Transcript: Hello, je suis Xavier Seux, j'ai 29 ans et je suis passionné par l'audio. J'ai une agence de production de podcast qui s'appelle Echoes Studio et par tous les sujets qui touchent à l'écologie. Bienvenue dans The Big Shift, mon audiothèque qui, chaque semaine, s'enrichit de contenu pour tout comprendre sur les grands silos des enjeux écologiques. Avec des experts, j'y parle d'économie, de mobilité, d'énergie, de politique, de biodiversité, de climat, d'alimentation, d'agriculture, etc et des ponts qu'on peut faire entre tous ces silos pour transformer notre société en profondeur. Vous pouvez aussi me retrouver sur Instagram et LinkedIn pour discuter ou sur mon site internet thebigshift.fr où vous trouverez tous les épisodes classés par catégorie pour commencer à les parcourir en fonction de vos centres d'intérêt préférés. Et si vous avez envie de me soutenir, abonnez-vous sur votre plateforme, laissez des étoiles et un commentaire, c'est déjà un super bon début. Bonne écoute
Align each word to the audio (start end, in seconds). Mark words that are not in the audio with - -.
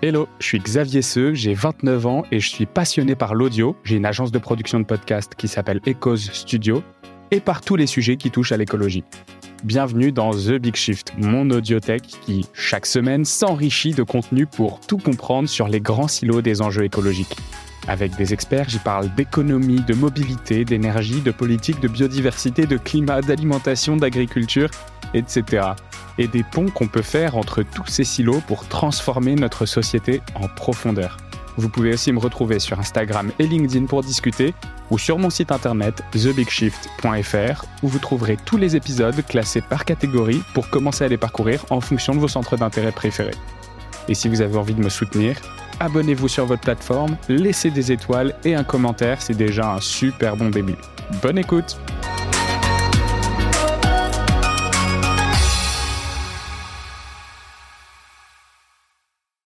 Hello, 0.00 0.28
je 0.38 0.46
suis 0.46 0.60
Xavier 0.60 1.02
Seux, 1.02 1.34
j'ai 1.34 1.54
29 1.54 2.06
ans 2.06 2.22
et 2.30 2.38
je 2.38 2.48
suis 2.48 2.66
passionné 2.66 3.16
par 3.16 3.34
l'audio. 3.34 3.74
J'ai 3.82 3.96
une 3.96 4.06
agence 4.06 4.30
de 4.30 4.38
production 4.38 4.78
de 4.78 4.84
podcast 4.84 5.34
qui 5.36 5.48
s'appelle 5.48 5.80
Echoes 5.86 6.18
Studio 6.18 6.84
et 7.32 7.40
par 7.40 7.62
tous 7.62 7.74
les 7.74 7.88
sujets 7.88 8.16
qui 8.16 8.30
touchent 8.30 8.52
à 8.52 8.56
l'écologie. 8.56 9.02
Bienvenue 9.64 10.12
dans 10.12 10.30
The 10.30 10.52
Big 10.52 10.76
Shift, 10.76 11.14
mon 11.18 11.50
audiothèque 11.50 12.06
qui, 12.24 12.46
chaque 12.52 12.86
semaine, 12.86 13.24
s'enrichit 13.24 13.90
de 13.90 14.04
contenu 14.04 14.46
pour 14.46 14.78
tout 14.78 14.98
comprendre 14.98 15.48
sur 15.48 15.66
les 15.66 15.80
grands 15.80 16.06
silos 16.06 16.42
des 16.42 16.62
enjeux 16.62 16.84
écologiques. 16.84 17.36
Avec 17.88 18.14
des 18.14 18.32
experts, 18.32 18.68
j'y 18.68 18.78
parle 18.78 19.12
d'économie, 19.16 19.80
de 19.80 19.94
mobilité, 19.94 20.64
d'énergie, 20.64 21.22
de 21.22 21.32
politique, 21.32 21.80
de 21.80 21.88
biodiversité, 21.88 22.66
de 22.66 22.76
climat, 22.76 23.20
d'alimentation, 23.20 23.96
d'agriculture, 23.96 24.70
etc 25.12 25.72
et 26.18 26.28
des 26.28 26.42
ponts 26.42 26.68
qu'on 26.68 26.88
peut 26.88 27.02
faire 27.02 27.36
entre 27.36 27.62
tous 27.62 27.86
ces 27.86 28.04
silos 28.04 28.42
pour 28.46 28.66
transformer 28.68 29.34
notre 29.34 29.66
société 29.66 30.20
en 30.34 30.48
profondeur. 30.48 31.16
Vous 31.56 31.68
pouvez 31.68 31.92
aussi 31.92 32.12
me 32.12 32.20
retrouver 32.20 32.60
sur 32.60 32.78
Instagram 32.78 33.32
et 33.40 33.46
LinkedIn 33.46 33.86
pour 33.86 34.02
discuter 34.02 34.54
ou 34.90 34.98
sur 34.98 35.18
mon 35.18 35.28
site 35.28 35.50
internet 35.50 36.04
thebigshift.fr 36.12 37.64
où 37.82 37.88
vous 37.88 37.98
trouverez 37.98 38.36
tous 38.44 38.56
les 38.56 38.76
épisodes 38.76 39.26
classés 39.26 39.60
par 39.60 39.84
catégorie 39.84 40.40
pour 40.54 40.70
commencer 40.70 41.04
à 41.04 41.08
les 41.08 41.16
parcourir 41.16 41.64
en 41.70 41.80
fonction 41.80 42.14
de 42.14 42.20
vos 42.20 42.28
centres 42.28 42.56
d'intérêt 42.56 42.92
préférés. 42.92 43.34
Et 44.08 44.14
si 44.14 44.28
vous 44.28 44.40
avez 44.40 44.56
envie 44.56 44.74
de 44.74 44.82
me 44.82 44.88
soutenir, 44.88 45.36
abonnez-vous 45.80 46.28
sur 46.28 46.46
votre 46.46 46.62
plateforme, 46.62 47.16
laissez 47.28 47.70
des 47.70 47.90
étoiles 47.90 48.34
et 48.44 48.54
un 48.54 48.64
commentaire, 48.64 49.20
c'est 49.20 49.36
déjà 49.36 49.72
un 49.72 49.80
super 49.80 50.36
bon 50.36 50.50
début. 50.50 50.76
Bonne 51.22 51.38
écoute 51.38 51.76